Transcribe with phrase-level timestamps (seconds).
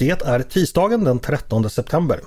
[0.00, 2.20] Det är tisdagen den 13 september.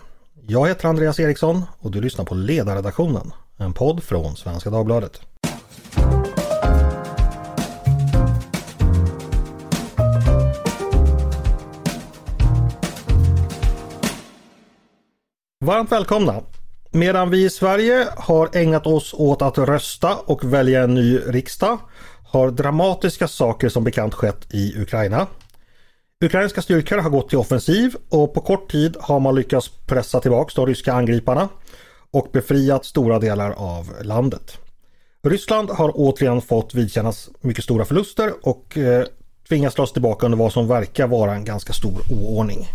[0.48, 5.22] Jag heter Andreas Eriksson och du lyssnar på Ledarredaktionen, en podd från Svenska Dagbladet.
[15.66, 16.42] Varmt välkomna!
[16.92, 21.80] Medan vi i Sverige har ägnat oss åt att rösta och välja en ny riksdag
[22.26, 25.28] har dramatiska saker som bekant skett i Ukraina.
[26.24, 30.52] Ukrainska styrkor har gått till offensiv och på kort tid har man lyckats pressa tillbaka
[30.56, 31.50] de ryska angriparna
[32.12, 34.58] och befriat stora delar av landet.
[35.28, 39.06] Ryssland har återigen fått vidkännas mycket stora förluster och eh,
[39.50, 42.68] tvingas dras tillbaka under vad som verkar vara en ganska stor oordning.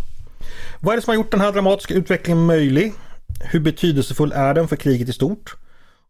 [0.79, 2.93] Vad är det som har gjort den här dramatiska utvecklingen möjlig?
[3.39, 5.55] Hur betydelsefull är den för kriget i stort?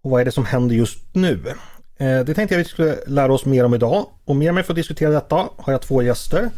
[0.02, 1.40] Och vad är det som händer just nu?
[1.98, 4.74] Eh, det tänkte jag vi skulle lära oss mer om idag och med mig för
[4.74, 6.50] att diskutera detta har jag två gäster.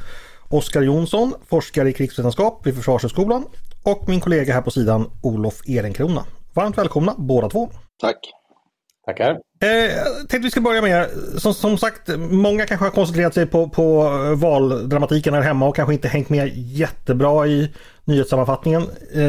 [0.52, 3.46] Oskar Jonsson, forskare i krigsvetenskap vid Försvarshögskolan
[3.84, 6.26] och min kollega här på sidan Olof Ehrenkrona.
[6.54, 7.70] Varmt välkomna båda två!
[8.02, 8.18] Tack!
[9.05, 9.32] Tackar!
[9.32, 13.70] Eh, tänkte vi ska börja med, som, som sagt, många kanske har koncentrerat sig på,
[13.70, 17.72] på valdramatiken här hemma och kanske inte hängt med jättebra i
[18.05, 18.84] nyhetssammanfattningen.
[19.13, 19.22] Eh,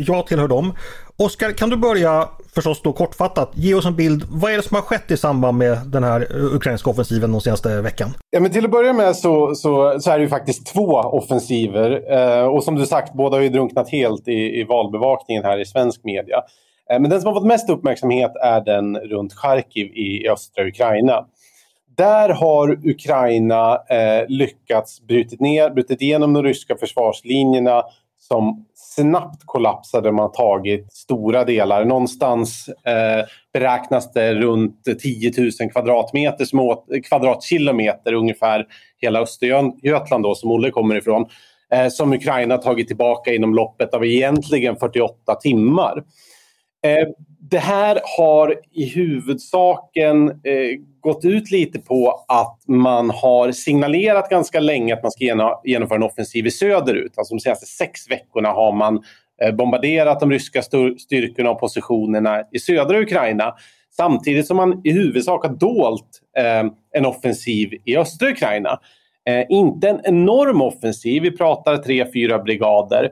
[0.00, 0.74] jag tillhör dem.
[1.20, 4.24] Oskar, kan du börja förstås då kortfattat ge oss en bild.
[4.30, 7.40] Vad är det som har skett i samband med den här eh, ukrainska offensiven de
[7.40, 8.08] senaste veckan?
[8.30, 12.12] Ja, men till att börja med så, så, så är det ju faktiskt två offensiver.
[12.12, 15.64] Eh, och som du sagt, båda har ju drunknat helt i, i valbevakningen här i
[15.64, 16.36] svensk media.
[16.90, 20.66] Eh, men den som har fått mest uppmärksamhet är den runt Charkiv i, i östra
[20.66, 21.26] Ukraina.
[21.96, 27.82] Där har Ukraina eh, lyckats brutit, ner, brutit igenom de ryska försvarslinjerna
[28.18, 28.64] som
[28.96, 30.12] snabbt kollapsade.
[30.12, 31.84] Man tagit stora delar.
[31.84, 38.66] Någonstans eh, beräknas det runt 10 000 kvadratmeter, små, kvadratkilometer ungefär
[38.98, 41.26] hela Östergötland då, som Olle kommer ifrån.
[41.72, 46.02] Eh, som Ukraina tagit tillbaka inom loppet av egentligen 48 timmar.
[46.82, 47.08] Eh,
[47.50, 54.60] det här har i huvudsaken eh, gått ut lite på att man har signalerat ganska
[54.60, 55.24] länge att man ska
[55.64, 57.12] genomföra en offensiv i söderut.
[57.16, 59.02] Alltså de senaste sex veckorna har man
[59.42, 60.62] eh, bombarderat de ryska
[60.98, 63.54] styrkorna och positionerna i södra Ukraina.
[63.96, 66.20] Samtidigt som man i huvudsak har dolt
[66.96, 68.78] en offensiv i östra Ukraina.
[69.48, 73.10] Inte en enorm offensiv, vi pratar tre, fyra brigader.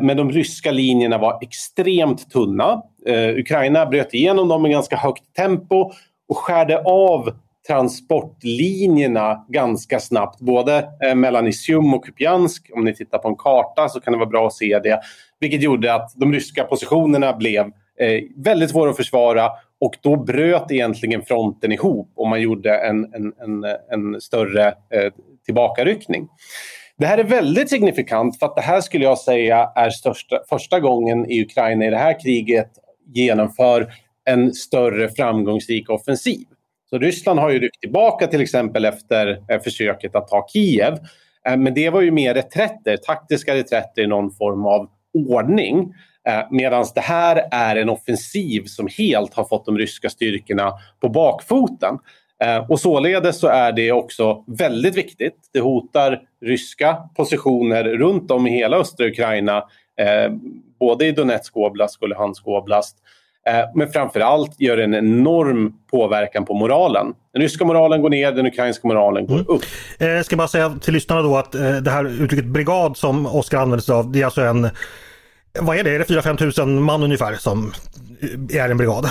[0.00, 2.82] Men de ryska linjerna var extremt tunna.
[3.06, 5.90] Eh, Ukraina bröt igenom dem med ganska högt tempo
[6.28, 7.30] och skärde av
[7.66, 10.40] transportlinjerna ganska snabbt.
[10.40, 12.70] Både eh, mellan Isium och Kupiansk.
[12.74, 15.00] Om ni tittar på en karta så kan det vara bra att se det.
[15.40, 17.60] Vilket gjorde att de ryska positionerna blev
[18.00, 19.50] eh, väldigt svåra att försvara
[19.80, 25.12] och då bröt egentligen fronten ihop och man gjorde en, en, en, en större eh,
[25.44, 26.28] tillbakaryckning.
[26.98, 30.80] Det här är väldigt signifikant för att det här skulle jag säga är största, första
[30.80, 32.70] gången i Ukraina i det här kriget
[33.06, 33.92] genomför
[34.24, 36.44] en större framgångsrik offensiv.
[36.90, 40.94] Så Ryssland har ju ryckt tillbaka till exempel efter eh, försöket att ta Kiev.
[41.48, 45.94] Eh, men det var ju mer reträtter, taktiska reträtter i någon form av ordning.
[46.28, 51.08] Eh, Medan det här är en offensiv som helt har fått de ryska styrkorna på
[51.08, 51.98] bakfoten.
[52.68, 55.36] Och således så är det också väldigt viktigt.
[55.52, 59.64] Det hotar ryska positioner runt om i hela östra Ukraina.
[60.74, 62.96] Eh, både i Donetsk oblast och Luhansk oblast.
[63.46, 67.06] Eh, men framförallt gör det en enorm påverkan på moralen.
[67.32, 69.46] Den ryska moralen går ner, den ukrainska moralen går mm.
[69.48, 69.62] upp.
[69.98, 70.14] Mm.
[70.14, 73.82] Jag ska bara säga till lyssnarna då att det här uttrycket brigad som Oskar använder
[73.82, 74.70] sig av, det är alltså en
[75.60, 75.90] vad är det?
[75.90, 77.72] Är det 4-5 tusen man ungefär som
[78.52, 79.06] är en brigad?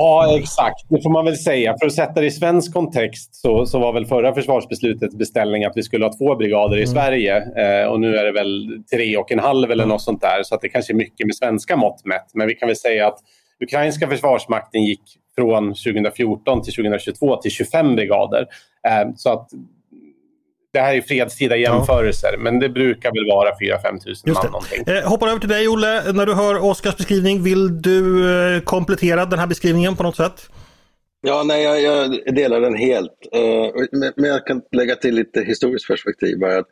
[0.00, 0.86] Ja, exakt.
[0.88, 1.76] Det får man väl säga.
[1.80, 5.76] För att sätta det i svensk kontext så, så var väl förra försvarsbeslutet beställning att
[5.76, 6.94] vi skulle ha två brigader i mm.
[6.94, 7.36] Sverige.
[7.36, 10.42] Eh, och nu är det väl tre och en halv eller något sånt där.
[10.42, 12.30] Så att det kanske är mycket med svenska mått mätt.
[12.34, 13.18] Men vi kan väl säga att
[13.64, 15.02] ukrainska försvarsmakten gick
[15.34, 18.46] från 2014 till 2022 till 25 brigader.
[18.88, 19.48] Eh, så att
[20.72, 22.38] det här är fredstida jämförelser, ja.
[22.38, 23.50] men det brukar väl vara
[23.94, 24.84] 4-5 tusen man någonting.
[24.86, 26.12] Eh, hoppar över till dig Olle.
[26.12, 30.50] När du hör Oskars beskrivning, vill du eh, komplettera den här beskrivningen på något sätt?
[31.22, 33.12] Ja, nej, jag, jag delar den helt.
[33.36, 33.84] Uh,
[34.16, 36.38] men jag kan lägga till lite historiskt perspektiv.
[36.38, 36.68] Bara att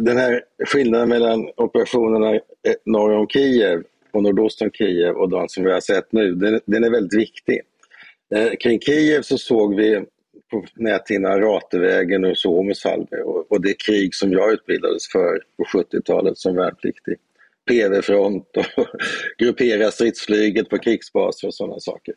[0.00, 2.40] den här skillnaden mellan operationerna eh,
[2.84, 6.60] norr om Kiev och nordost om Kiev och de som vi har sett nu, den,
[6.66, 7.60] den är väldigt viktig.
[8.36, 10.04] Uh, kring Kiev så såg vi
[10.50, 16.38] på näthinnan Ratevägen och Suomussalmi och, och det krig som jag utbildades för på 70-talet
[16.38, 17.16] som värnpliktig.
[17.68, 18.86] PV-front och
[19.38, 22.14] gruppera stridsflyget på krigsbaser och sådana saker.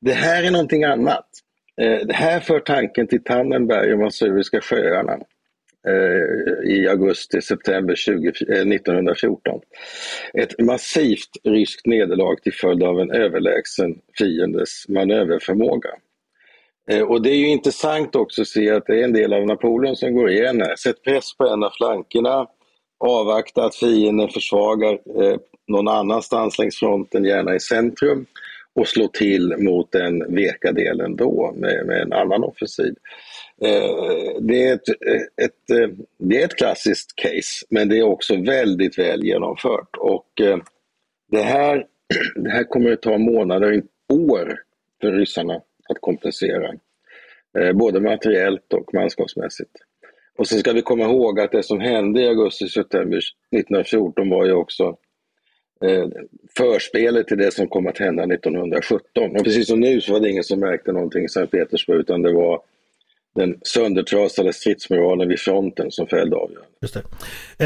[0.00, 1.26] Det här är någonting annat.
[1.80, 5.18] Eh, det här för tanken till Tannenberg och Masuriska sjöarna.
[5.86, 9.60] Eh, i augusti-september 1914.
[10.34, 15.90] Eh, Ett massivt ryskt nederlag till följd av en överlägsen fiendes manöverförmåga.
[16.88, 19.46] Eh, och det är ju intressant också att se att det är en del av
[19.46, 20.76] Napoleon som går igen här.
[20.76, 22.46] Sätt press på en av flankerna,
[22.98, 25.36] avvakta att fienden försvagar eh,
[25.68, 28.26] någon annanstans längs fronten, gärna i centrum
[28.74, 32.94] och slå till mot den veka delen då med, med en annan offensiv.
[33.62, 34.88] Eh, det, är ett,
[35.42, 39.96] ett, det är ett klassiskt case, men det är också väldigt väl genomfört.
[39.98, 40.32] Och
[41.30, 41.86] det här,
[42.36, 44.58] det här kommer att ta månader, år
[45.00, 46.74] för ryssarna att kompensera.
[47.58, 49.70] Eh, både materiellt och manskapsmässigt.
[50.38, 53.18] Och sen ska vi komma ihåg att det som hände i augusti-september
[53.56, 54.96] 1914 var ju också
[55.84, 56.08] eh,
[56.56, 59.36] förspelet till det som kom att hända 1917.
[59.36, 62.22] Och precis som nu så var det ingen som märkte någonting i Sankt Petersburg utan
[62.22, 62.62] det var
[63.38, 66.68] den söndertrasade stridsmoralen vid fronten som fällde avgörandet.
[66.82, 67.02] Just det.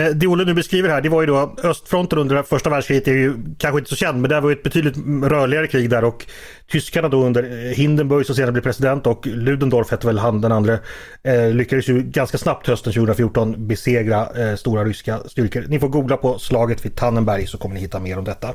[0.01, 3.13] Eh, det Olle nu beskriver här, det var ju då östfronten under första världskriget är
[3.13, 6.27] ju kanske inte så känd, men det var ju ett betydligt rörligare krig där och
[6.71, 10.53] tyskarna då under eh, Hindenburg som senare blev president och Ludendorff hette väl han den
[10.53, 10.79] andra,
[11.23, 15.65] eh, lyckades ju ganska snabbt hösten 2014 besegra eh, stora ryska styrkor.
[15.69, 18.55] Ni får googla på slaget vid Tannenberg så kommer ni hitta mer om detta.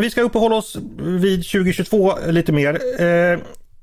[0.00, 2.74] Vi ska uppehålla oss vid 2022 lite mer.
[3.02, 3.38] Eh,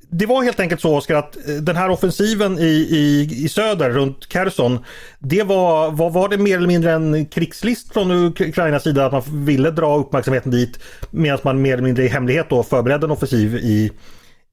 [0.10, 3.90] det var helt enkelt så Oskar att eh, den här offensiven i, i, i söder
[3.90, 4.80] runt Kherson
[5.20, 9.46] Det var, var, var det mer eller mindre en krigslist från Ukrainas sida att man
[9.46, 10.80] ville dra uppmärksamheten dit
[11.12, 13.92] medan man mer eller mindre i hemlighet då förberedde en offensiv i,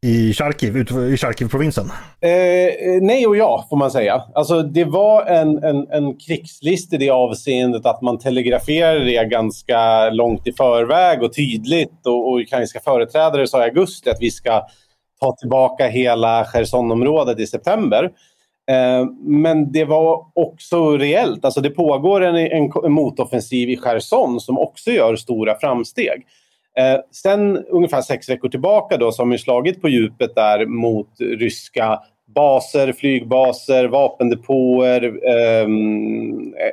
[0.04, 0.76] i Charkiv,
[1.12, 1.90] i Charkiv-provinsen?
[2.20, 4.22] Eh, eh, nej och ja, får man säga.
[4.34, 10.10] Alltså, det var en, en, en krigslist i det avseendet att man telegraferade det ganska
[10.10, 12.06] långt i förväg och tydligt.
[12.06, 14.66] Och, och ukrainska företrädare sa i augusti att vi ska
[15.20, 18.04] ta tillbaka hela Chersonområdet i september.
[18.70, 21.44] Eh, men det var också reellt.
[21.44, 26.26] Alltså det pågår en, en, en motoffensiv i Cherson som också gör stora framsteg.
[26.78, 31.10] Eh, sen ungefär sex veckor tillbaka då, så har man slagit på djupet där mot
[31.20, 32.00] ryska
[32.34, 36.72] baser, flygbaser, vapendepåer, ehm, eh,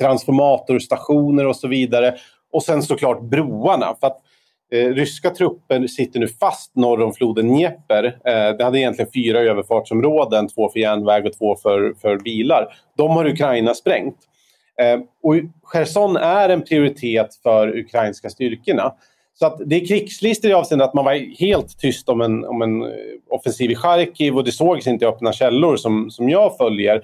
[0.00, 2.14] transformatorstationer och så vidare.
[2.52, 3.96] Och sen såklart broarna.
[4.00, 4.22] För att
[4.72, 8.04] Eh, ryska trupper sitter nu fast norr om floden Dnepr.
[8.04, 12.74] Eh, det hade egentligen fyra överfartsområden, två för järnväg och två för, för bilar.
[12.96, 14.16] De har Ukraina sprängt.
[14.82, 18.94] Eh, och Cherson är en prioritet för ukrainska styrkorna.
[19.38, 22.62] Så att det är krigslistor i avseende att man var helt tyst om en, om
[22.62, 22.88] en eh,
[23.30, 26.96] offensiv i Charkiv och det sågs inte i öppna källor som, som jag följer.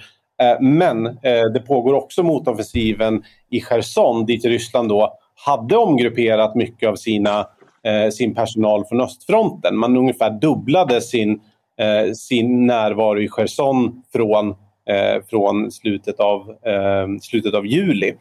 [0.42, 6.88] Eh, men eh, det pågår också motoffensiven i Cherson dit Ryssland då hade omgrupperat mycket
[6.88, 7.38] av sina,
[7.84, 9.76] eh, sin personal från östfronten.
[9.76, 11.40] Man ungefär dubblade sin,
[11.78, 14.50] eh, sin närvaro i Cherson från,
[14.88, 18.14] eh, från slutet, av, eh, slutet av juli.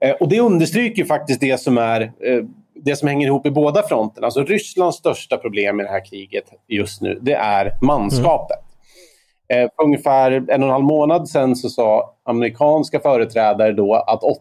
[0.00, 2.42] Eh, och det understryker faktiskt det som, är, eh,
[2.84, 4.26] det som hänger ihop i båda fronterna.
[4.26, 8.58] Alltså Rysslands största problem i det här kriget just nu, det är manskapet.
[8.58, 8.66] Mm.
[9.64, 14.40] Eh, ungefär en och en halv månad sedan så sa amerikanska företrädare då att 80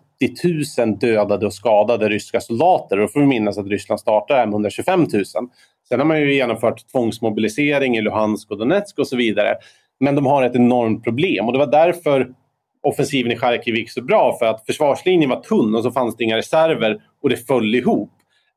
[0.86, 2.98] 000 dödade och skadade ryska soldater.
[2.98, 5.26] Då får vi minnas att Ryssland startade med 125 000.
[5.90, 9.56] Sen har man ju genomfört tvångsmobilisering i Luhansk och Donetsk och så vidare.
[10.00, 12.28] Men de har ett enormt problem och det var därför
[12.84, 14.38] offensiven i Charkiv gick så bra.
[14.40, 18.12] För att försvarslinjen var tunn och så fanns det inga reserver och det föll ihop.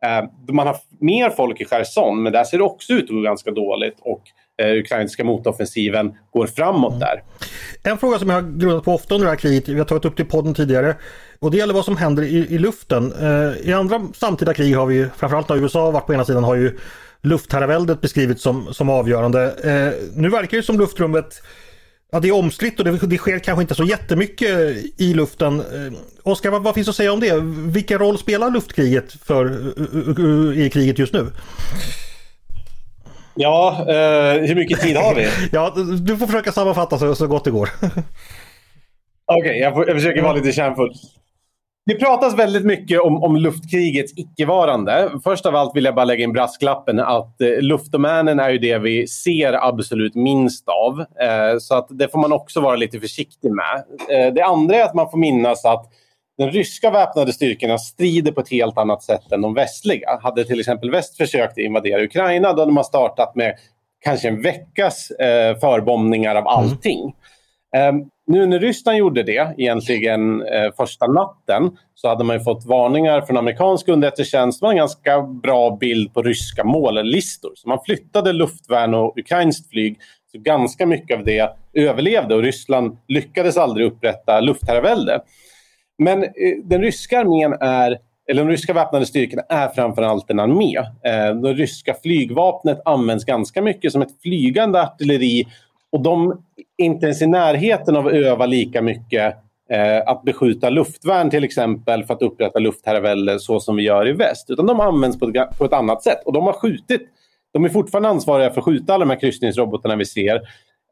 [0.07, 3.21] Eh, man har mer folk i Cherson men där ser det också ut att gå
[3.21, 3.97] ganska dåligt.
[4.01, 4.23] Och
[4.63, 7.01] eh, ukrainska motoffensiven går framåt mm.
[7.01, 7.23] där.
[7.83, 10.05] En fråga som jag har grundat på ofta under det här kriget, vi har tagit
[10.05, 10.97] upp det i podden tidigare,
[11.39, 13.13] och det gäller vad som händer i, i luften.
[13.21, 16.45] Eh, I andra samtida krig har vi ju, framförallt när USA varit på ena sidan,
[16.45, 16.79] har ju
[17.23, 19.45] luftherraväldet beskrivits som, som avgörande.
[19.45, 21.43] Eh, nu verkar det som luftrummet
[22.11, 24.51] Ja, det är omstritt och det, det, sker kanske inte så jättemycket
[24.97, 25.61] i luften.
[25.61, 27.41] Eh, Oskar, vad, vad, finns att säga om det?
[27.73, 31.27] Vilken roll spelar luftkriget för, i kriget just nu?
[33.35, 35.29] Ja, eh, hur mycket tid har vi?
[35.53, 37.69] ja, du får försöka sammanfatta så, så gott det går.
[37.81, 40.93] Okej, okay, jag, jag, försöker vara lite kärnfull.
[41.89, 45.11] Det pratas väldigt mycket om, om luftkrigets icke-varande.
[45.25, 48.79] Först av allt vill jag bara lägga in brasklappen att eh, luftdomänen är ju det
[48.79, 51.01] vi ser absolut minst av.
[51.01, 53.85] Eh, så att det får man också vara lite försiktig med.
[54.11, 55.87] Eh, det andra är att man får minnas att
[56.39, 60.19] de ryska väpnade styrkorna strider på ett helt annat sätt än de västliga.
[60.23, 63.55] Hade till exempel väst försökt invadera Ukraina då hade man startat med
[64.05, 67.15] kanske en veckas eh, förbombningar av allting.
[67.77, 68.09] Mm.
[68.31, 73.37] Nu när Ryssland gjorde det, egentligen eh, första natten, så hade man fått varningar från
[73.37, 74.63] amerikansk underrättelsetjänst.
[74.63, 77.53] Man en ganska bra bild på ryska mållistor.
[77.55, 79.99] Så man flyttade luftvärn och ukrainskt flyg.
[80.33, 85.21] Så ganska mycket av det överlevde och Ryssland lyckades aldrig upprätta luftherravälde.
[85.99, 86.31] Men eh,
[86.65, 87.99] den ryska armén är
[88.31, 90.77] eller de ryska väpnade styrkorna är framförallt en armé.
[90.79, 95.47] Eh, det ryska flygvapnet används ganska mycket som ett flygande artilleri
[95.93, 96.31] och de
[96.77, 99.37] är inte ens i närheten av att öva lika mycket
[99.71, 104.13] eh, att beskjuta luftvärn till exempel för att upprätta luftherravälde så som vi gör i
[104.13, 104.51] väst.
[104.51, 106.23] Utan de används på ett, på ett annat sätt.
[106.25, 107.09] Och de har skjutit.
[107.53, 110.37] De är fortfarande ansvariga för att skjuta alla de här kryssningsrobotarna vi ser.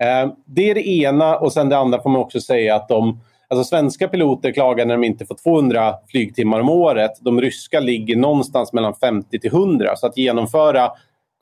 [0.01, 3.21] Eh, det är det ena och sen det andra får man också säga att de
[3.49, 7.11] Alltså svenska piloter klagar när de inte får 200 flygtimmar om året.
[7.21, 9.97] De ryska ligger någonstans mellan 50 till 100.
[9.97, 10.91] Så att genomföra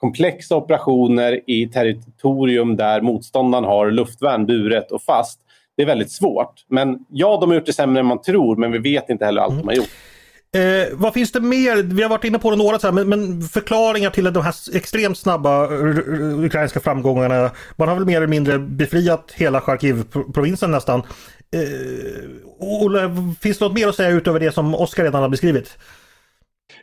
[0.05, 5.41] komplexa operationer i territorium där motståndaren har luftvärn buret och fast.
[5.77, 6.55] Det är väldigt svårt.
[6.69, 9.43] Men ja, de har gjort det sämre än man tror, men vi vet inte heller
[9.43, 9.67] allt mm.
[9.67, 9.89] de har gjort.
[10.57, 10.83] Mm.
[10.83, 11.83] Eh, vad finns det mer?
[11.83, 14.55] Vi har varit inne på det några, så här, men, men, förklaringar till de här
[14.75, 15.69] extremt snabba
[16.45, 17.51] ukrainska framgångarna.
[17.77, 21.01] Man har väl mer eller mindre befriat hela Charkiv-provinsen nästan.
[21.01, 25.79] Eh, Olle, finns det något mer att säga utöver det som Oskar redan har beskrivit?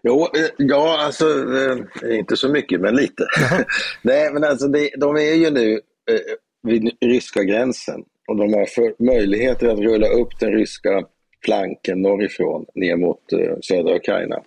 [0.03, 3.23] Jo, eh, ja, alltså eh, inte så mycket, men lite.
[4.01, 5.73] Nej, men alltså det, de är ju nu
[6.11, 6.19] eh,
[6.63, 11.03] vid ryska gränsen och de har möjligheter att rulla upp den ryska
[11.45, 13.19] flanken norrifrån ner mot
[13.61, 14.43] södra Ukraina.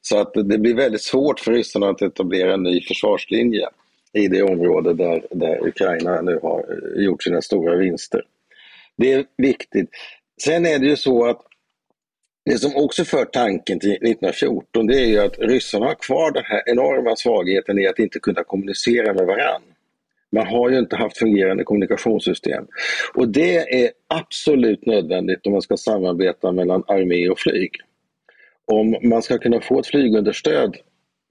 [0.00, 3.68] Så att det blir väldigt svårt för ryssarna att etablera en ny försvarslinje
[4.12, 6.64] i det område där, där Ukraina nu har
[6.96, 8.22] gjort sina stora vinster.
[8.96, 9.90] Det är viktigt.
[10.44, 11.45] Sen är det ju så att
[12.46, 16.44] det som också för tanken till 1914 det är ju att ryssarna har kvar den
[16.44, 19.72] här enorma svagheten i att inte kunna kommunicera med varandra.
[20.32, 22.66] Man har ju inte haft fungerande kommunikationssystem.
[23.14, 27.70] Och det är absolut nödvändigt om man ska samarbeta mellan armé och flyg.
[28.64, 30.76] Om man ska kunna få ett flygunderstöd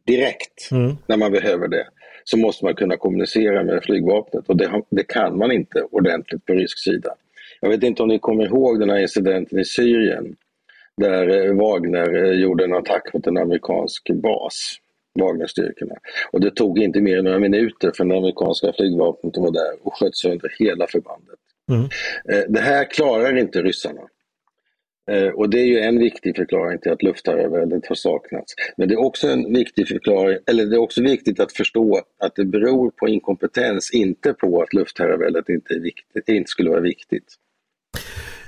[0.05, 0.95] direkt mm.
[1.07, 1.88] när man behöver det
[2.24, 6.53] så måste man kunna kommunicera med flygvapnet och det, det kan man inte ordentligt på
[6.53, 7.15] rysk sida.
[7.62, 10.36] Jag vet inte om ni kommer ihåg den här incidenten i Syrien
[10.97, 14.75] där eh, Wagner eh, gjorde en attack mot en amerikansk bas,
[15.19, 15.95] Wagnerstyrkorna.
[16.31, 19.93] Och det tog inte mer än några minuter för det amerikanska flygvapnet var där och
[19.93, 21.39] sköt sönder hela förbandet.
[21.71, 21.83] Mm.
[22.29, 24.01] Eh, det här klarar inte ryssarna.
[25.33, 28.53] Och det är ju en viktig förklaring till att luftherraväldet har saknats.
[28.77, 32.35] Men det är också en viktig förklaring, eller det är också viktigt att förstå att
[32.35, 35.73] det beror på inkompetens, inte på att luftherraväldet inte,
[36.27, 37.35] inte skulle vara viktigt.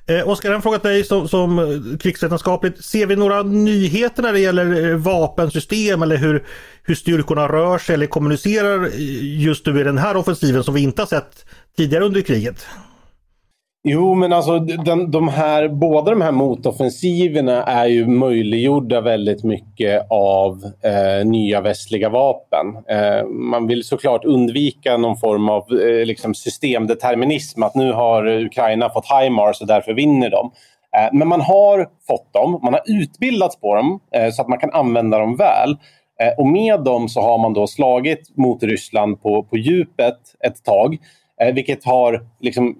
[0.10, 2.86] Eh, Oskar, en fråga till dig som, som eh, krigsvetenskapligt.
[2.86, 6.44] Ser vi några nyheter när det gäller eh, vapensystem eller hur,
[6.84, 10.82] hur styrkorna rör sig eller kommunicerar eh, just nu i den här offensiven som vi
[10.82, 11.46] inte har sett
[11.78, 12.66] tidigare under kriget?
[13.84, 20.08] Jo, men alltså den, de här, båda de här motoffensiverna är ju möjliggjorda väldigt mycket
[20.10, 22.68] av eh, nya västliga vapen.
[22.90, 28.90] Eh, man vill såklart undvika någon form av eh, liksom systemdeterminism, att nu har Ukraina
[28.90, 30.52] fått HIMARS och därför vinner de.
[30.98, 34.60] Eh, men man har fått dem, man har utbildats på dem eh, så att man
[34.60, 35.78] kan använda dem väl.
[36.22, 40.64] Eh, och med dem så har man då slagit mot Ryssland på, på djupet ett
[40.64, 40.98] tag.
[41.42, 42.76] Eh, vilket har liksom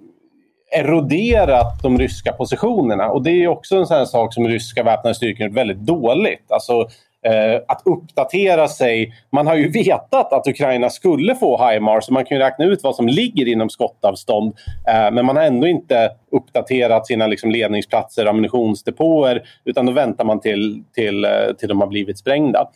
[0.70, 3.08] eroderat de ryska positionerna.
[3.08, 6.52] Och det är också en sån sak som ryska väpnade styrkor gjort väldigt dåligt.
[6.52, 6.88] Alltså,
[7.26, 9.12] eh, att uppdatera sig.
[9.32, 12.82] Man har ju vetat att Ukraina skulle få HIMARS så man kan ju räkna ut
[12.82, 14.54] vad som ligger inom skottavstånd.
[14.88, 20.24] Eh, men man har ändå inte uppdaterat sina liksom, ledningsplatser och ammunitionsdepåer utan då väntar
[20.24, 22.68] man till, till, eh, till de har blivit sprängda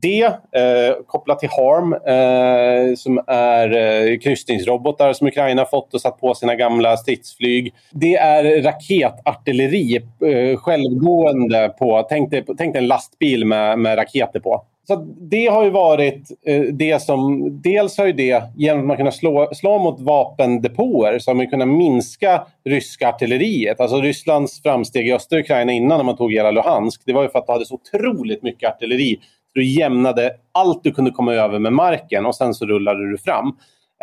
[0.00, 6.20] det eh, kopplat till Harm eh, som är eh, kryssningsrobotar som Ukraina fått och satt
[6.20, 7.74] på sina gamla stridsflyg.
[7.90, 14.40] Det är raketartilleri, eh, självgående på, tänk dig, tänk dig en lastbil med, med raketer
[14.40, 14.64] på.
[14.86, 14.96] Så
[15.30, 17.50] det har ju varit eh, det som...
[17.62, 21.50] Dels har ju det, genom att man kunnat slå, slå mot vapendepåer, så har man
[21.50, 23.80] kunnat minska ryska artilleriet.
[23.80, 27.28] Alltså Rysslands framsteg i östra Ukraina innan när man tog hela Luhansk, det var ju
[27.28, 29.18] för att de hade så otroligt mycket artilleri
[29.52, 33.46] du jämnade allt du kunde komma över med marken och sen så rullade du fram.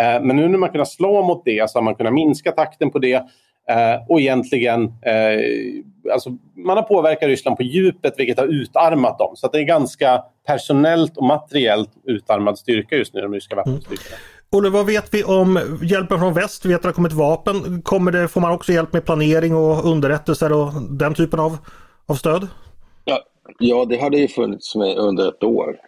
[0.02, 2.92] Eh, men nu när man kunnat slå mot det så har man kunnat minska takten
[2.92, 3.24] på det.
[3.70, 5.40] Eh, och egentligen, eh,
[6.14, 9.36] alltså, man har påverkat Ryssland på djupet vilket har utarmat dem.
[9.36, 14.08] Så det är ganska personellt och materiellt utarmad styrka just nu, de ryska vapenstyrkorna.
[14.08, 14.20] Mm.
[14.52, 16.66] Olle, vad vet vi om hjälpen från väst?
[16.66, 17.82] Vi vet att det har kommit vapen.
[17.82, 21.58] Kommer det, får man också hjälp med planering och underrättelser och den typen av,
[22.06, 22.48] av stöd?
[23.06, 23.20] Ja,
[23.60, 25.80] ja, det har det ju funnits med under ett år.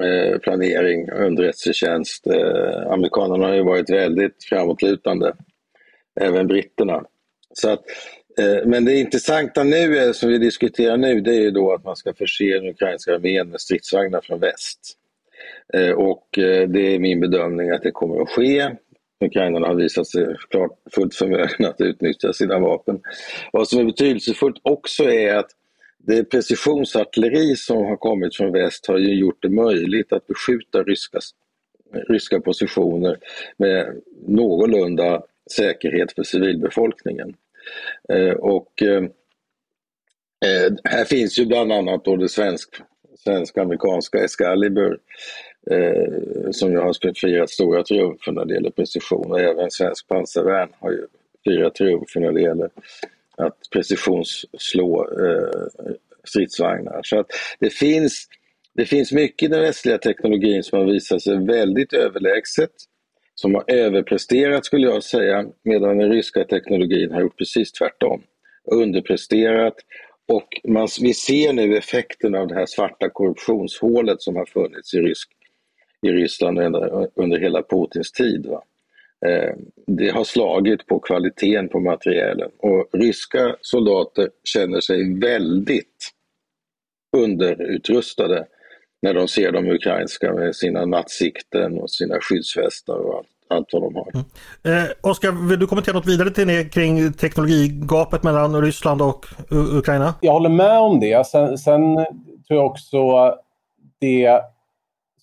[0.00, 2.26] Eh, planering, underrättelsetjänst.
[2.26, 5.32] Eh, amerikanerna har ju varit väldigt framåtlutande.
[6.20, 7.04] Även britterna.
[7.54, 7.84] Så att,
[8.38, 11.84] eh, men det intressanta nu, är, som vi diskuterar nu, det är ju då att
[11.84, 14.80] man ska förse den ukrainska armén med stridsvagnar från väst.
[15.74, 18.70] Eh, och eh, det är min bedömning att det kommer att ske.
[19.24, 23.00] Ukrainarna har visat sig klart fullt förmögna att utnyttja sina vapen.
[23.52, 25.50] Vad som är betydelsefullt också är att
[26.06, 31.18] det precisionsartilleri som har kommit från väst har ju gjort det möjligt att beskjuta ryska,
[32.08, 33.18] ryska positioner
[33.56, 35.22] med någorlunda
[35.56, 37.34] säkerhet för civilbefolkningen.
[38.08, 39.02] Eh, och eh,
[40.44, 42.76] eh, här finns ju bland annat då det svensk,
[43.18, 44.98] svensk-amerikanska Excalibur
[45.70, 50.68] eh, som ju har firat stora triumfer när det gäller precision och även svensk pansarvärn
[50.78, 51.06] har ju
[51.44, 52.70] firat triumfer när det gäller
[53.36, 55.86] att precisionsslå eh,
[56.24, 57.00] stridsvagnar.
[57.02, 57.26] Så att
[57.58, 58.28] det finns,
[58.74, 62.70] det finns mycket i den västliga teknologin som har visat sig väldigt överlägset
[63.40, 68.22] som har överpresterat skulle jag säga, medan den ryska teknologin har gjort precis tvärtom.
[68.64, 69.74] Underpresterat
[70.28, 74.98] och man, vi ser nu effekten av det här svarta korruptionshålet som har funnits i,
[74.98, 75.28] rysk,
[76.02, 78.46] i Ryssland under, under hela Putins tid.
[78.46, 78.62] Va?
[79.26, 79.54] Eh,
[79.86, 86.10] det har slagit på kvaliteten på materielen och ryska soldater känner sig väldigt
[87.16, 88.46] underutrustade
[89.02, 93.82] när de ser de ukrainska med sina nattsikten och sina skyddsvästar och allt, allt vad
[93.82, 94.10] de har.
[94.14, 94.84] Mm.
[94.84, 100.14] Eh, Oskar, vill du kommentera något vidare till kring teknologigapet mellan Ryssland och Ukraina?
[100.20, 101.26] Jag håller med om det.
[101.26, 101.94] Sen, sen
[102.48, 102.98] tror jag också
[104.00, 104.40] det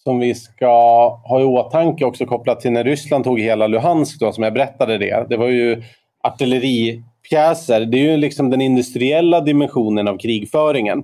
[0.03, 0.67] som vi ska
[1.09, 4.97] ha i åtanke också kopplat till när Ryssland tog hela Luhansk då, som jag berättade
[4.97, 5.25] det.
[5.29, 5.83] Det var ju
[6.23, 7.85] artilleripjäser.
[7.85, 11.03] Det är ju liksom den industriella dimensionen av krigföringen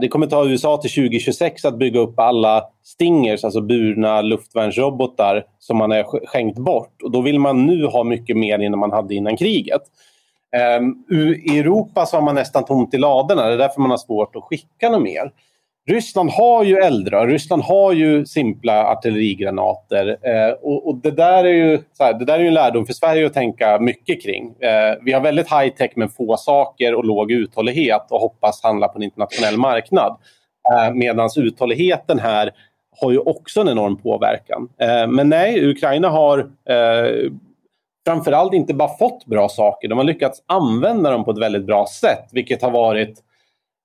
[0.00, 5.76] det kommer ta USA till 2026 att bygga upp alla Stingers, alltså burna luftvärnsrobotar som
[5.76, 7.02] man har skänkt bort.
[7.02, 9.82] Och då vill man nu ha mycket mer än man hade innan kriget.
[10.56, 10.94] Ehm,
[11.46, 13.46] I Europa så har man nästan tomt i ladorna.
[13.46, 15.32] Det är därför man har svårt att skicka något mer.
[15.90, 20.18] Ryssland har ju eldrör, Ryssland har ju simpla artillerigranater.
[20.22, 22.92] Eh, och, och, det, där är ju, här, det där är ju en lärdom för
[22.92, 24.54] Sverige att tänka mycket kring.
[24.60, 28.88] Eh, vi har väldigt high tech men få saker och låg uthållighet och hoppas handla
[28.88, 30.16] på en internationell marknad.
[30.72, 32.50] Eh, Medan uthålligheten här
[33.00, 34.68] har ju också en enorm påverkan.
[34.80, 37.30] Eh, men nej, Ukraina har eh,
[38.06, 41.86] framförallt inte bara fått bra saker, de har lyckats använda dem på ett väldigt bra
[41.86, 43.22] sätt, vilket har varit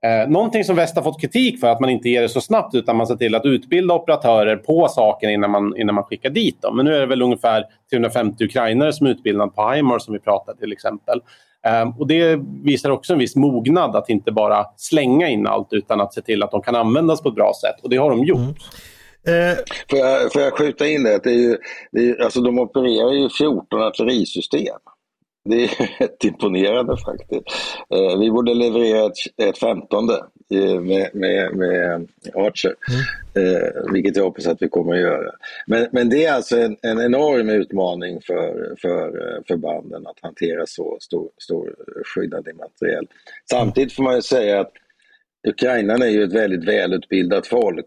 [0.06, 2.76] Eh, någonting som väst har fått kritik för att man inte ger det så snabbt
[2.76, 6.62] utan man ser till att utbilda operatörer på saken innan man, innan man skickar dit
[6.62, 6.76] dem.
[6.76, 10.20] Men nu är det väl ungefär 350 ukrainare som är utbildade på HIMARS som vi
[10.20, 11.22] pratade till exempel.
[11.66, 16.02] Eh, och det visar också en viss mognad att inte bara slänga in allt utan
[16.02, 17.84] att se till att de kan användas på ett bra sätt.
[17.84, 18.38] Och det har de gjort.
[18.38, 19.52] Mm.
[19.52, 19.58] Eh.
[19.90, 21.24] Får, jag, får jag skjuta in det?
[21.24, 21.58] det, är ju,
[21.92, 24.78] det är, alltså de opererar ju 14 artillerisystem.
[25.48, 27.44] Det är rätt imponerande faktiskt.
[27.90, 30.24] Eh, vi borde leverera ett, ett femtonde
[30.82, 33.56] med, med, med Archer, mm.
[33.56, 35.32] eh, vilket jag hoppas att vi kommer att göra.
[35.68, 40.66] Men, men det är alltså en, en enorm utmaning för, för eh, förbanden att hantera
[40.66, 43.08] så stor, stor skyddad materiel.
[43.50, 44.72] Samtidigt får man ju säga att
[45.48, 47.86] Ukrainarna är ju ett väldigt välutbildat folk.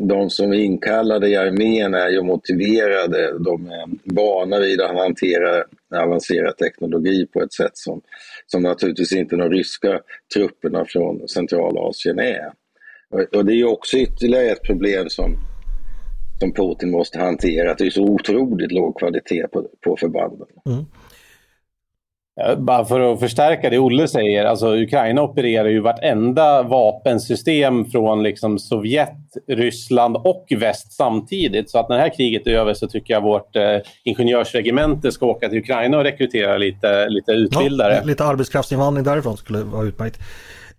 [0.00, 3.38] De som är inkallade i armén är ju motiverade.
[3.38, 5.64] De är vana vid att hantera
[6.02, 8.00] avancerad teknologi på ett sätt som,
[8.46, 10.00] som naturligtvis inte de ryska
[10.34, 12.52] trupperna från Centralasien är.
[13.32, 15.36] Och det är ju också ytterligare ett problem som,
[16.40, 20.48] som Putin måste hantera, att det är så otroligt låg kvalitet på, på förbanden.
[20.66, 20.84] Mm.
[22.58, 28.58] Bara för att förstärka det Olle säger, alltså Ukraina opererar ju vartenda vapensystem från liksom
[28.58, 29.16] Sovjet,
[29.48, 31.70] Ryssland och väst samtidigt.
[31.70, 35.26] Så att när det här kriget är över så tycker jag vårt eh, ingenjörsregemente ska
[35.26, 37.94] åka till Ukraina och rekrytera lite, lite utbildare.
[37.94, 40.18] Ja, lite arbetskraftsinvandring därifrån skulle vara utmärkt.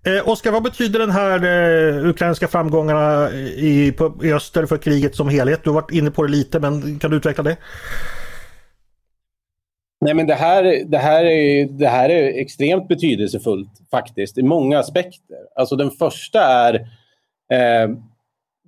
[0.05, 5.15] Eh, Oskar, vad betyder den här eh, ukrainska framgångarna i, på, i öster för kriget
[5.15, 5.63] som helhet?
[5.63, 7.57] Du har varit inne på det lite, men kan du utveckla det?
[10.01, 14.79] Nej, men det här, det, här är, det här är extremt betydelsefullt faktiskt i många
[14.79, 15.37] aspekter.
[15.55, 16.73] Alltså den första är
[17.53, 17.89] eh,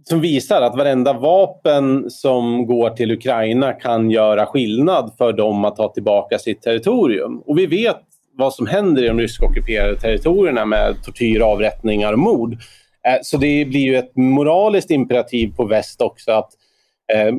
[0.03, 5.75] som visar att varenda vapen som går till Ukraina kan göra skillnad för dem att
[5.75, 7.43] ta tillbaka sitt territorium.
[7.45, 8.01] Och vi vet
[8.37, 12.53] vad som händer i de ryska ockuperade territorierna med tortyr, avrättningar och mord.
[13.07, 16.49] Eh, så det blir ju ett moraliskt imperativ på väst också att
[17.13, 17.33] eh,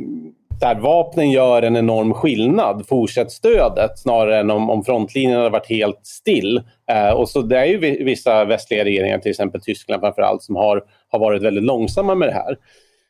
[0.60, 5.68] där vapnen gör en enorm skillnad, fortsätt stödet snarare än om, om frontlinjen hade varit
[5.68, 6.62] helt still.
[6.90, 10.56] Eh, och så det är ju vissa västliga regeringar, till exempel Tyskland framför allt, som
[10.56, 12.56] har, har varit väldigt långsamma med det här.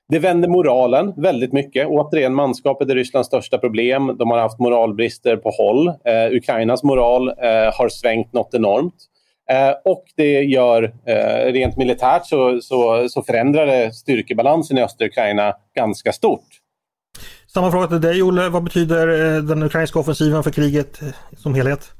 [0.08, 1.86] Det vänder moralen väldigt mycket.
[1.86, 4.16] Återigen, manskapet är Rysslands största problem.
[4.18, 5.88] De har haft moralbrister på håll.
[5.88, 8.94] Eh, Ukrainas moral eh, har svängt något enormt.
[9.50, 15.06] Eh, och det gör, eh, rent militärt så, så, så förändrar det styrkebalansen i östra
[15.06, 16.46] Ukraina ganska stort.
[17.46, 18.48] Samma fråga till dig Olle.
[18.48, 21.92] Vad betyder eh, den ukrainska offensiven för kriget eh, som helhet?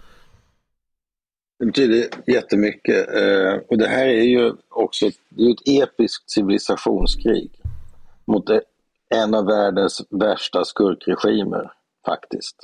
[1.58, 3.14] Det betyder jättemycket.
[3.14, 7.50] Eh, och det här är ju också det är ett episkt civilisationskrig
[8.26, 8.50] mot
[9.14, 11.72] en av världens värsta skurkregimer
[12.06, 12.56] faktiskt.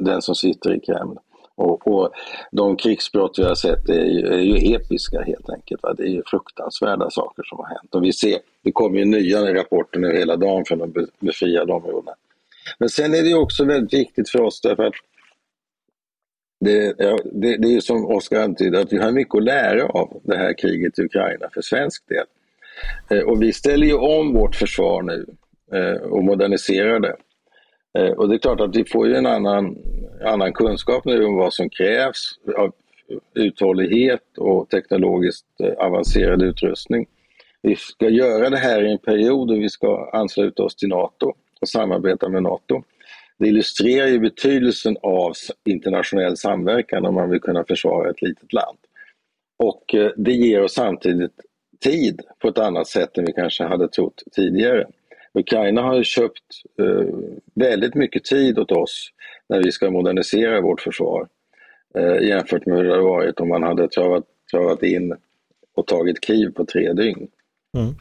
[0.00, 1.18] Den som sitter i Kreml.
[1.54, 2.12] Och, och
[2.52, 5.82] de krigsbrott vi har sett är ju, är ju episka helt enkelt.
[5.82, 5.94] Va?
[5.94, 7.94] Det är ju fruktansvärda saker som har hänt.
[7.94, 12.14] Och vi ser, det kommer ju nya rapporter nu hela dagen från de befriade områdena.
[12.78, 14.94] Men sen är det också väldigt viktigt för oss därför att
[16.64, 19.86] det, ja, det, det är ju som Oskar antydde, att vi har mycket att lära
[19.86, 22.26] av det här kriget i Ukraina för svensk del.
[23.10, 25.26] Eh, och vi ställer ju om vårt försvar nu
[25.72, 27.16] eh, och moderniserar det.
[27.98, 29.76] Eh, och det är klart att vi får ju en annan,
[30.24, 32.72] annan kunskap nu om vad som krävs av
[33.34, 37.06] uthållighet och teknologiskt eh, avancerad utrustning.
[37.62, 41.34] Vi ska göra det här i en period då vi ska ansluta oss till NATO
[41.60, 42.82] och samarbeta med NATO.
[43.38, 45.32] Det illustrerar ju betydelsen av
[45.64, 48.78] internationell samverkan om man vill kunna försvara ett litet land.
[49.58, 51.40] Och eh, det ger oss samtidigt
[51.80, 54.86] tid på ett annat sätt än vi kanske hade trott tidigare.
[55.34, 56.42] Ukraina har köpt
[56.78, 57.14] eh,
[57.54, 59.08] väldigt mycket tid åt oss
[59.48, 61.28] när vi ska modernisera vårt försvar
[61.98, 65.16] eh, jämfört med hur det hade varit om man hade travat, travat in
[65.76, 67.28] och tagit Kiev på tre dygn.
[67.76, 67.94] Mm.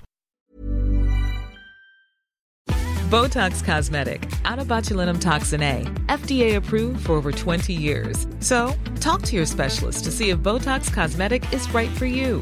[3.11, 8.25] Botox Cosmetic, out toxin A, FDA approved for over 20 years.
[8.39, 12.41] So, talk to your specialist to see if Botox Cosmetic is right for you.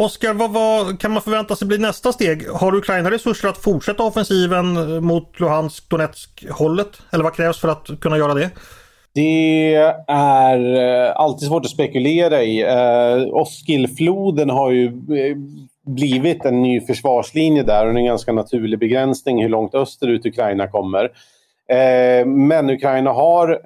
[0.00, 2.48] Oskar, vad, vad, kan man förvänta sig bli nästa steg?
[2.48, 6.88] Har Ukraina resurser att fortsätta offensiven mot Luhansk, Donetsk hållet?
[7.12, 8.50] Eller vad krävs för att kunna göra det?
[9.14, 9.74] Det
[10.08, 10.76] är
[11.08, 12.62] eh, alltid svårt att spekulera i.
[12.62, 15.36] Eh, Oskilfloden har ju eh,
[15.86, 21.10] blivit en ny försvarslinje där och en ganska naturlig begränsning hur långt österut Ukraina kommer.
[22.26, 23.60] Men Ukraina har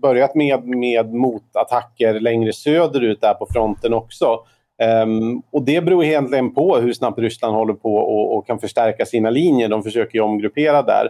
[0.00, 4.38] börjat med, med motattacker längre söderut där på fronten också.
[4.82, 9.06] Um, och det beror egentligen på hur snabbt Ryssland håller på och, och kan förstärka
[9.06, 9.68] sina linjer.
[9.68, 11.08] De försöker ju omgruppera där.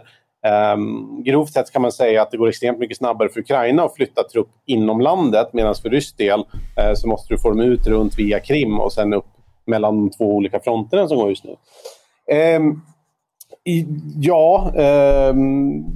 [0.73, 3.95] Um, grovt sett kan man säga att det går extremt mycket snabbare för Ukraina att
[3.95, 7.87] flytta trupp inom landet medan för rysk del uh, så måste du få dem ut
[7.87, 9.25] runt via Krim och sen upp
[9.65, 11.55] mellan de två olika fronterna som går just nu.
[12.55, 12.81] Um,
[14.19, 15.35] Ja, eh,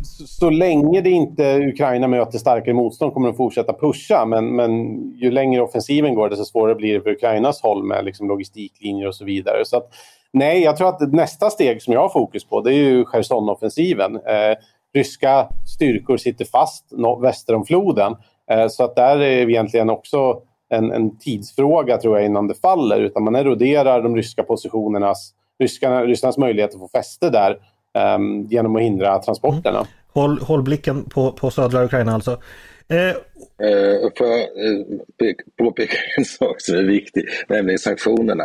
[0.03, 4.25] så, så, länge det inte Ukraina möter starkare motstånd kommer de fortsätta pusha.
[4.25, 4.71] Men, men
[5.15, 9.15] ju längre offensiven går desto svårare blir det för Ukrainas håll med liksom logistiklinjer och
[9.15, 9.65] så vidare.
[9.65, 9.93] Så att,
[10.33, 14.15] nej, jag tror att nästa steg som jag har fokus på det är ju Cherson-offensiven.
[14.15, 14.57] Eh,
[14.93, 16.85] ryska styrkor sitter fast
[17.21, 18.15] väster om floden.
[18.51, 22.55] Eh, så att där är det egentligen också en, en tidsfråga tror jag innan det
[22.61, 23.01] faller.
[23.01, 27.57] Utan man eroderar de ryska positionernas ryskarna, Rysslands möjlighet att få fäste där
[28.15, 29.77] um, genom att hindra transporterna.
[29.77, 29.91] Mm.
[30.13, 32.41] Håll, håll, blicken på, på södra Ukraina alltså.
[32.87, 33.09] Eh,
[33.67, 38.43] eh, får jag eh, påpeka en sak som är viktig, nämligen sanktionerna.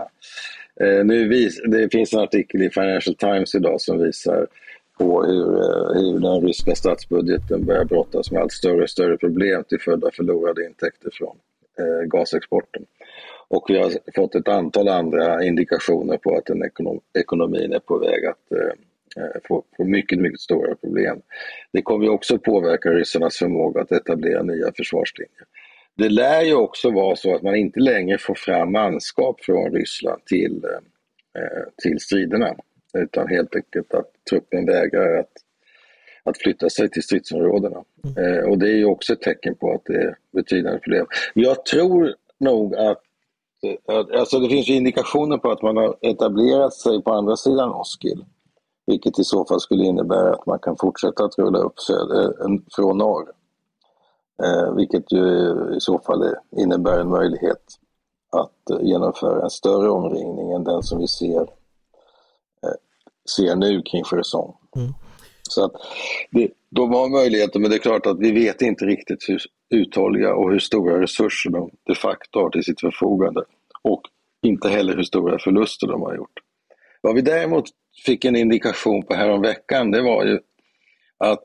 [0.81, 4.47] Eh, nu vis, det finns en artikel i Financial Times idag som visar
[4.99, 5.45] på hur,
[5.95, 10.11] hur den ryska statsbudgeten börjar brottas med allt större och större problem till följd av
[10.11, 11.37] förlorade intäkter från
[12.09, 12.83] gasexporten.
[13.49, 17.99] Och vi har fått ett antal andra indikationer på att den ekonom ekonomin är på
[17.99, 21.21] väg att eh, eh, få, få mycket, mycket stora problem.
[21.73, 25.45] Det kommer också påverka ryssarnas förmåga att etablera nya försvarslinjer.
[25.97, 30.25] Det lär ju också vara så att man inte längre får fram manskap från Ryssland
[30.25, 30.65] till,
[31.39, 32.57] eh, till striderna
[32.95, 35.33] utan helt enkelt att truppen vägrar att,
[36.23, 37.85] att flytta sig till stridsområdena.
[38.19, 41.07] Eh, och det är ju också ett tecken på att det är betydande problem.
[41.35, 43.03] Jag tror nog att
[44.19, 48.25] Alltså det finns indikationer på att man har etablerat sig på andra sidan Oskil.
[48.87, 52.33] Vilket i så fall skulle innebära att man kan fortsätta att rulla upp söder,
[52.77, 53.33] från norr.
[54.43, 55.27] Eh, vilket ju
[55.77, 57.63] i så fall innebär en möjlighet
[58.33, 61.41] att eh, genomföra en större omringning än den som vi ser,
[62.63, 62.77] eh,
[63.37, 64.53] ser nu kring Cherson.
[64.77, 64.93] Mm.
[65.43, 65.73] Så att
[66.31, 70.35] det, de har möjligheter men det är klart att vi vet inte riktigt hur uthålliga
[70.35, 73.45] och hur stora resurser de de facto har till sitt förfogande.
[73.91, 74.03] Och
[74.43, 76.41] inte heller hur stora förluster de har gjort.
[77.01, 77.65] Vad vi däremot
[78.07, 80.41] fick en indikation på häromveckan det var ju
[81.19, 81.45] att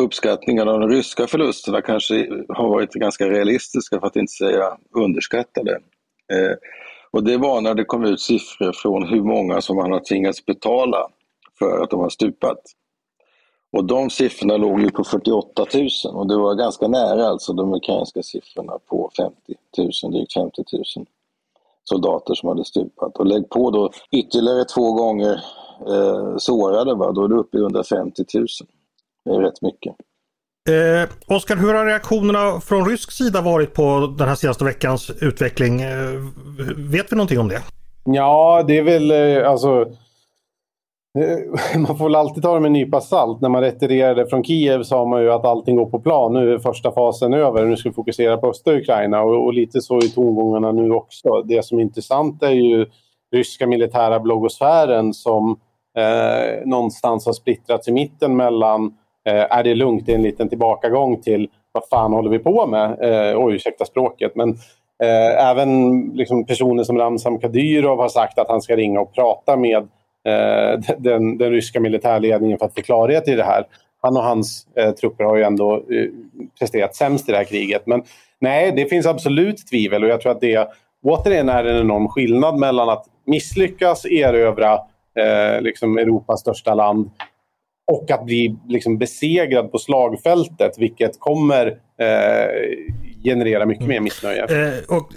[0.00, 5.72] uppskattningarna av de ryska förlusterna kanske har varit ganska realistiska för att inte säga underskattade.
[6.32, 6.56] Eh,
[7.10, 10.46] och det var när det kom ut siffror från hur många som man har tvingats
[10.46, 11.08] betala
[11.58, 12.60] för att de har stupat.
[13.72, 17.74] Och de siffrorna låg ju på 48 000 och det var ganska nära alltså de
[17.74, 19.34] ukrainska siffrorna på 50
[20.02, 20.62] 000, drygt 50
[20.96, 21.06] 000
[21.88, 23.16] soldater som hade stupat.
[23.16, 25.34] Och lägg på då ytterligare två gånger
[25.88, 27.12] eh, sårade, va?
[27.12, 28.46] då är du uppe i 150 000.
[29.24, 29.94] Det är rätt mycket.
[30.68, 35.80] Eh, Oskar, hur har reaktionerna från rysk sida varit på den här senaste veckans utveckling?
[35.80, 36.10] Eh,
[36.76, 37.62] vet vi någonting om det?
[38.04, 39.86] Ja, det är väl eh, alltså
[41.76, 43.40] man får väl alltid ta det med en nypa salt.
[43.40, 46.34] När man retirerade från Kiev sa man ju att allting går på plan.
[46.34, 47.64] Nu är första fasen över.
[47.64, 49.22] Nu ska vi fokusera på östra Ukraina.
[49.22, 51.42] Och, och lite så är tongångarna nu också.
[51.42, 52.86] Det som är intressant är ju
[53.36, 55.60] ryska militära bloggosfären som
[55.98, 58.84] eh, någonstans har splittrats i mitten mellan
[59.28, 62.66] eh, är det lugnt, det är en liten tillbakagång till vad fan håller vi på
[62.66, 62.90] med?
[62.90, 64.32] Eh, oj, ursäkta språket.
[64.34, 64.50] Men
[65.02, 69.56] eh, även liksom, personer som Ramzan Kadyrov har sagt att han ska ringa och prata
[69.56, 69.88] med
[70.28, 73.64] Eh, den, den ryska militärledningen för att få klarhet i det här.
[74.02, 76.08] Han och hans eh, trupper har ju ändå eh,
[76.58, 77.86] presterat sämst i det här kriget.
[77.86, 78.02] Men
[78.40, 80.68] nej, det finns absolut tvivel och jag tror att det
[81.02, 84.74] återigen är en enorm skillnad mellan att misslyckas erövra
[85.18, 87.10] eh, liksom Europas största land
[87.92, 91.66] och att bli liksom besegrad på slagfältet, vilket kommer
[91.98, 92.48] eh,
[93.24, 94.42] generera mycket mer missnöje.
[94.42, 95.12] Eh, och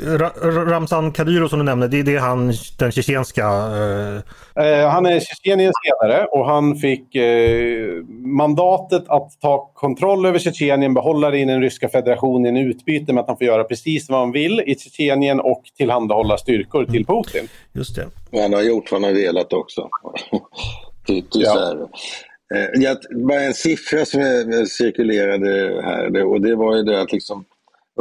[0.68, 3.46] Ramzan Kadyrov som du nämnde, det, det är han den tjetjenska...
[3.46, 4.64] Eh...
[4.66, 10.94] Eh, han är Tjetjeniens ledare och han fick eh, mandatet att ta kontroll över Tjetjenien,
[10.94, 14.20] behålla det i den ryska federationen i utbyte med att han får göra precis vad
[14.20, 17.48] han vill i Tjetjenien och tillhandahålla styrkor till Putin.
[17.74, 18.08] Just det.
[18.32, 19.90] Och han har gjort vad han har velat också.
[21.34, 21.90] ja.
[22.56, 24.22] Eh, jag, bara en siffra som
[24.70, 27.46] cirkulerade här och det var ju det att liksom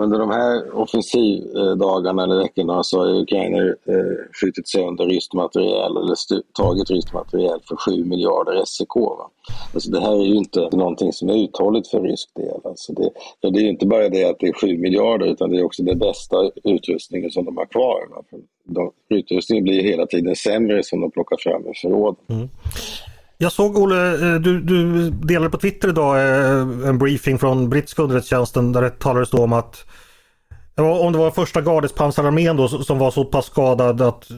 [0.01, 6.43] under de här offensivdagarna eller veckorna så har Ukraina eh, skjutit sönder ryskt materiel eller
[6.53, 8.95] tagit ryskt materiel för 7 miljarder SEK.
[8.95, 9.31] Va?
[9.75, 12.61] Alltså det här är ju inte någonting som är uthålligt för rysk del.
[12.65, 13.11] Alltså det,
[13.41, 15.83] för det är inte bara det att det är 7 miljarder utan det är också
[15.83, 18.09] den bästa utrustningen som de har kvar.
[18.11, 18.23] Va?
[18.65, 22.25] De, utrustningen blir hela tiden sämre som de plockar fram ur förråden.
[22.29, 22.49] Mm.
[23.43, 28.03] Jag såg Olle, eh, du, du delade på Twitter idag eh, en briefing från brittiska
[28.03, 29.87] underrättelsetjänsten där det talades då om att
[30.77, 34.29] om det var första gardets pansararmén då som var så pass skadad att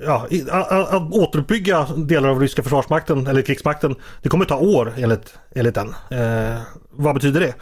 [0.00, 3.94] ja, att, att återuppbygga delar av ryska försvarsmakten eller krigsmakten.
[4.22, 5.88] Det kommer ta år enligt, enligt den.
[5.88, 7.54] Eh, vad betyder det?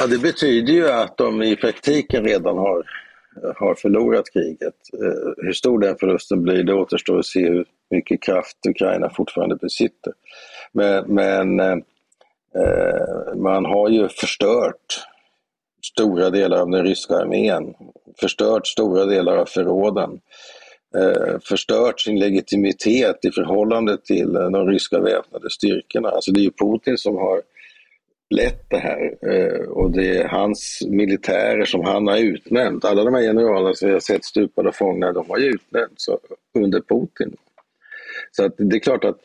[0.00, 2.82] Ja, det betyder ju att de i praktiken redan har,
[3.56, 4.74] har förlorat kriget.
[4.92, 9.56] Eh, hur stor den förlusten blir, det återstår att se hur mycket kraft Ukraina fortfarande
[9.56, 10.12] besitter.
[10.72, 15.04] Men, men eh, man har ju förstört
[15.82, 17.74] stora delar av den ryska armén,
[18.20, 20.20] förstört stora delar av förråden,
[20.96, 26.08] eh, förstört sin legitimitet i förhållande till eh, de ryska väpnade styrkorna.
[26.08, 27.42] Alltså det är ju Putin som har
[28.30, 32.84] lett det här eh, och det är hans militärer som han har utnämnt.
[32.84, 36.08] Alla de här generalerna som vi har sett stupade och fångna, de har ju utnämnts
[36.54, 37.36] under Putin.
[38.30, 39.18] Så att det är klart att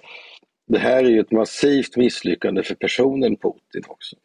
[0.68, 4.16] det här är ju ett massivt misslyckande för personen Putin också.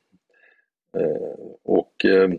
[0.98, 2.30] Eh, och eh,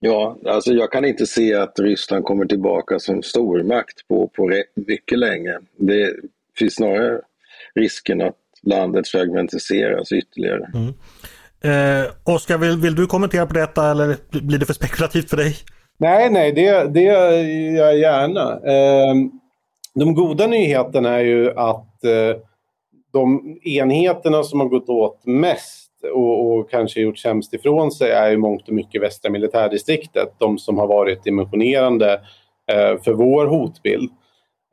[0.00, 5.18] ja, alltså jag kan inte se att Ryssland kommer tillbaka som stormakt på, på mycket
[5.18, 5.58] länge.
[5.76, 6.14] Det
[6.58, 7.20] finns snarare
[7.74, 10.70] risken att landet fragmentiseras ytterligare.
[10.74, 10.94] Mm.
[11.64, 15.56] Eh, Oskar, vill, vill, du kommentera på detta eller blir det för spekulativt för dig?
[15.96, 17.32] Nej, nej, det, det gör
[17.76, 18.52] jag gärna.
[18.52, 19.14] Eh,
[19.94, 22.40] de goda nyheterna är ju att eh,
[23.12, 28.30] de enheterna som har gått åt mest och, och, kanske gjort sämst ifrån sig är
[28.30, 30.28] i mångt och mycket västra militärdistriktet.
[30.38, 32.12] De som har varit dimensionerande
[32.72, 34.10] eh, för vår hotbild.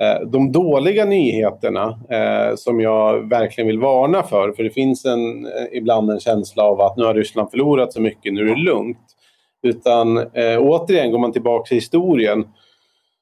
[0.02, 5.46] Eh, de dåliga nyheterna eh, som jag verkligen vill varna för, för det finns en,
[5.46, 8.62] eh, ibland en känsla av att nu har Ryssland förlorat så mycket, nu är det
[8.62, 9.16] lugnt.
[9.64, 12.48] Utan eh, återigen, går man tillbaka till historien,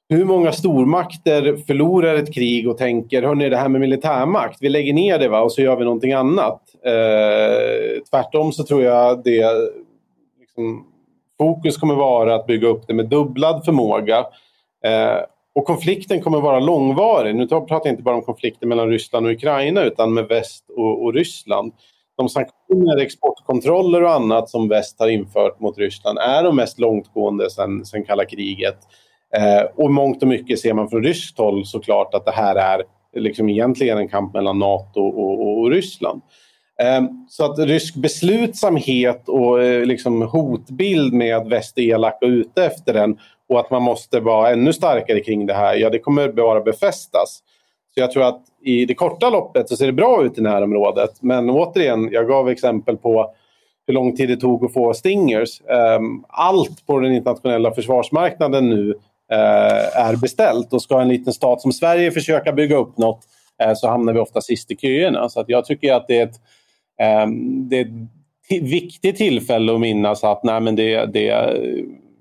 [0.09, 4.93] hur många stormakter förlorar ett krig och tänker hörni det här med militärmakt, vi lägger
[4.93, 5.41] ner det va?
[5.41, 6.61] och så gör vi någonting annat.
[6.85, 9.45] Eh, tvärtom så tror jag det
[10.39, 10.85] liksom,
[11.37, 14.17] fokus kommer vara att bygga upp det med dubblad förmåga.
[14.83, 15.17] Eh,
[15.55, 17.35] och konflikten kommer vara långvarig.
[17.35, 21.03] Nu pratar jag inte bara om konflikten mellan Ryssland och Ukraina utan med väst och,
[21.03, 21.73] och Ryssland.
[22.17, 27.49] De sanktioner, exportkontroller och annat som väst har infört mot Ryssland är de mest långtgående
[27.49, 28.77] sedan kalla kriget.
[29.35, 32.83] Eh, och mångt och mycket ser man från ryskt håll såklart att det här är
[33.15, 36.21] liksom egentligen en kamp mellan NATO och, och, och Ryssland.
[36.81, 42.27] Eh, så att rysk beslutsamhet och eh, liksom hotbild med att väst är elak och
[42.27, 43.17] ute efter den
[43.49, 47.43] och att man måste vara ännu starkare kring det här, ja det kommer bara befästas.
[47.93, 51.11] Så jag tror att i det korta loppet så ser det bra ut i närområdet.
[51.21, 53.33] Men återigen, jag gav exempel på
[53.87, 55.61] hur lång tid det tog att få Stingers.
[55.61, 58.93] Ehm, allt på den internationella försvarsmarknaden nu
[59.29, 63.19] är beställt och ska en liten stat som Sverige försöka bygga upp något
[63.63, 65.29] eh, så hamnar vi ofta sist i köerna.
[65.29, 66.41] Så att jag tycker att det är ett,
[67.01, 67.85] ehm, det är
[68.49, 71.57] ett viktigt tillfälle att minnas att nej, men det, det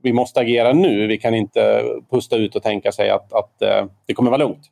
[0.03, 1.07] vi måste agera nu.
[1.07, 4.71] Vi kan inte pusta ut och tänka sig att, att uh, det kommer vara lugnt.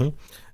[0.00, 0.12] Mm.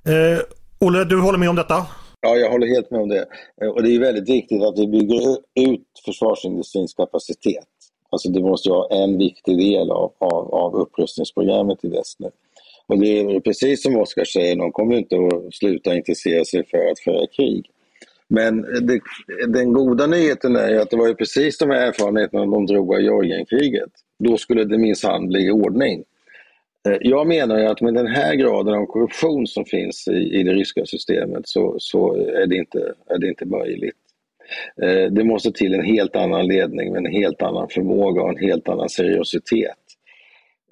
[0.08, 0.40] Eh,
[0.80, 1.86] Olle, du håller med om detta?
[2.20, 3.26] Ja, jag håller helt med om det.
[3.62, 5.30] Eh, och det är väldigt viktigt att vi bygger
[5.60, 7.77] ut försvarsindustrins kapacitet.
[8.10, 12.30] Alltså det måste vara en viktig del av, av, av upprustningsprogrammet i väst nu.
[12.86, 16.90] Och det är precis som Oskar säger, de kommer inte att sluta intressera sig för
[16.90, 17.70] att föra krig.
[18.28, 19.00] Men det,
[19.48, 22.94] den goda nyheten är ju att det var ju precis de här erfarenheterna de drog
[22.94, 23.90] av Georgienkriget.
[24.18, 26.04] Då skulle det minsann bli ordning.
[26.88, 30.52] Eh, jag menar att med den här graden av korruption som finns i, i det
[30.52, 33.96] ryska systemet så, så är, det inte, är det inte möjligt.
[34.82, 38.48] Eh, det måste till en helt annan ledning med en helt annan förmåga och en
[38.48, 39.78] helt annan seriositet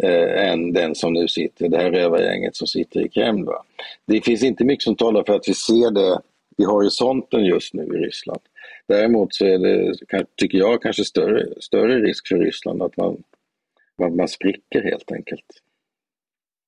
[0.03, 3.45] eh, än den som nu sitter, det här rövargänget som sitter i Kreml.
[3.45, 3.65] Va?
[4.07, 6.21] Det finns inte mycket som talar för att vi ser det
[6.59, 8.41] i horisonten just nu i Ryssland.
[8.89, 9.95] Däremot så är det,
[10.37, 13.23] tycker jag, kanske större, större risk för Ryssland att man,
[13.99, 15.63] man, man spricker helt enkelt.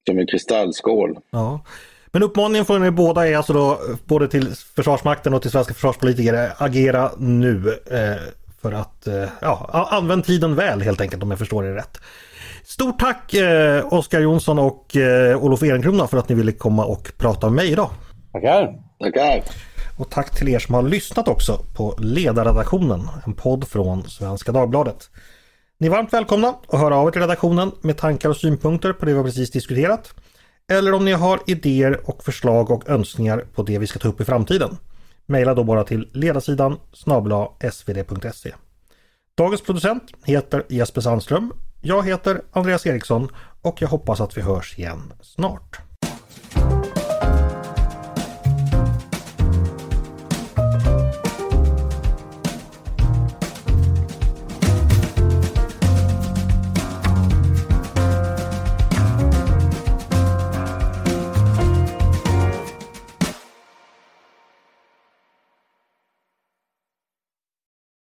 [0.07, 1.19] Som en kristallskål.
[1.31, 1.65] Ja.
[2.19, 6.53] Men uppmaningen från er båda är alltså då både till Försvarsmakten och till svenska försvarspolitiker,
[6.59, 8.17] agera nu eh,
[8.63, 11.99] för att eh, ja, använd tiden väl helt enkelt om jag förstår er rätt.
[12.65, 17.13] Stort tack eh, Oskar Jonsson och eh, Olof Ehrenkrona för att ni ville komma och
[17.19, 17.91] prata med mig idag.
[18.33, 18.75] Tackar!
[19.01, 19.43] Tackar!
[19.99, 25.11] Och tack till er som har lyssnat också på Ledarredaktionen, en podd från Svenska Dagbladet.
[25.81, 29.07] Ni är varmt välkomna att höra av er till redaktionen med tankar och synpunkter på
[29.07, 30.15] det vi precis diskuterat.
[30.69, 34.21] Eller om ni har idéer och förslag och önskningar på det vi ska ta upp
[34.21, 34.77] i framtiden.
[35.27, 38.55] Maila då bara till ledarsidan snabla svd.se.
[39.35, 41.53] Dagens producent heter Jesper Sandström.
[41.81, 43.29] Jag heter Andreas Eriksson
[43.63, 45.88] och jag hoppas att vi hörs igen snart.